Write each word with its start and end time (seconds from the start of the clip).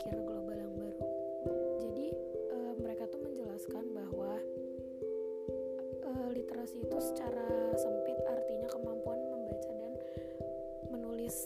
Pikir 0.00 0.16
global 0.24 0.56
yang 0.56 0.72
baru. 0.80 1.04
Jadi 1.76 2.08
eh, 2.32 2.72
mereka 2.80 3.04
tuh 3.12 3.20
menjelaskan 3.20 3.84
bahwa 3.92 4.40
eh, 6.08 6.28
literasi 6.40 6.80
itu 6.88 6.96
secara 7.04 7.76
sempit 7.76 8.16
artinya 8.24 8.64
kemampuan 8.72 9.20
membaca 9.28 9.68
dan 9.76 9.92
menulis 10.88 11.44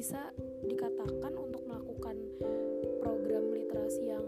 bisa 0.00 0.32
dikatakan 0.64 1.36
untuk 1.36 1.60
melakukan 1.68 2.16
program 3.04 3.52
literasi 3.52 4.08
yang 4.08 4.24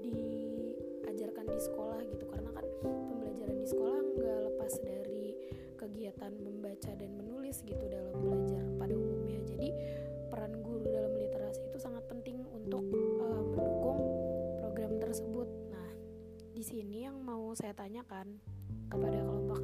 diajarkan 0.00 1.44
di 1.44 1.60
sekolah 1.60 2.00
gitu. 2.08 2.24
Karena 2.24 2.48
kan 2.56 2.64
pembelajaran 2.80 3.52
di 3.60 3.68
sekolah 3.68 4.00
nggak 4.00 4.40
lepas 4.48 4.72
dari 4.80 5.36
kegiatan 5.76 6.32
membaca 6.40 6.88
dan 6.96 7.20
menulis 7.20 7.60
gitu 7.68 7.84
dalam 7.92 8.16
belajar 8.16 8.64
pada 8.80 8.96
umumnya. 8.96 9.44
Jadi 9.44 9.68
peran 10.32 10.56
guru 10.64 10.88
dalam 10.88 11.12
literasi 11.20 11.60
itu 11.68 11.76
sangat 11.76 12.08
penting 12.08 12.40
untuk 12.56 12.88
eh, 12.88 13.42
mendukung 13.44 14.00
program 14.64 15.04
tersebut. 15.04 15.52
Nah 15.68 15.90
di 16.56 16.64
sini 16.64 17.04
yang 17.04 17.20
mau 17.20 17.52
saya 17.52 17.76
tanyakan 17.76 18.40
kepada 18.88 19.20
kelompok 19.20 19.60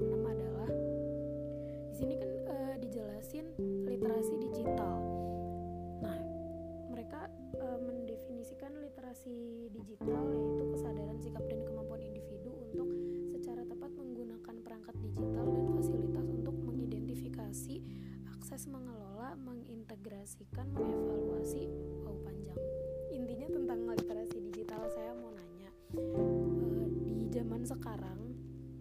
digital 9.80 10.28
yaitu 10.28 10.64
kesadaran 10.76 11.16
sikap 11.16 11.44
dan 11.48 11.60
kemampuan 11.64 12.04
individu 12.04 12.52
untuk 12.52 12.88
secara 13.32 13.64
tepat 13.64 13.90
menggunakan 13.96 14.56
perangkat 14.60 14.96
digital 15.00 15.46
dan 15.48 15.64
fasilitas 15.72 16.26
untuk 16.28 16.56
mengidentifikasi 16.60 17.76
akses 18.36 18.68
mengelola 18.68 19.32
mengintegrasikan 19.40 20.68
mengevaluasi. 20.76 21.64
Wow 22.04 22.20
panjang. 22.20 22.60
Intinya 23.10 23.48
tentang 23.48 23.80
literasi 23.88 24.36
digital 24.52 24.84
saya 24.92 25.16
mau 25.16 25.32
nanya 25.32 25.70
eh, 25.96 26.86
di 27.08 27.26
zaman 27.32 27.64
sekarang 27.64 28.20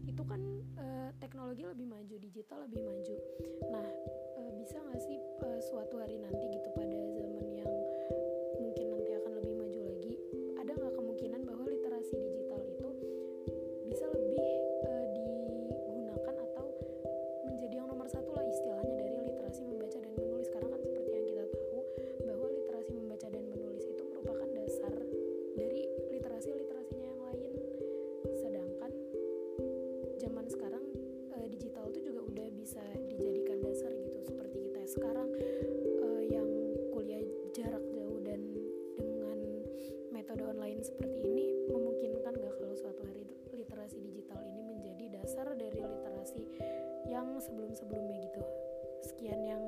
itu 0.04 0.24
kan 0.28 0.42
eh, 0.76 1.10
teknologi 1.24 1.64
lebih 1.64 1.88
maju 1.88 2.16
digital 2.20 2.68
lebih 2.68 2.84
maju. 2.84 3.16
Nah 3.72 3.88
eh, 4.38 4.52
bisa 4.60 4.78
nggak 4.84 5.02
sih 5.02 5.18
eh, 5.18 5.60
suatu 5.64 5.96
hari 5.98 6.20
nanti 6.20 6.46
gitu 6.52 6.70
pada 6.76 7.09
dasar 45.30 45.54
dari 45.54 45.78
literasi 45.78 46.42
yang 47.06 47.38
sebelum-sebelumnya 47.38 48.18
gitu. 48.18 48.42
Sekian 49.06 49.38
yang 49.46 49.62